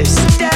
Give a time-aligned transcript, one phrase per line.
[0.00, 0.47] It's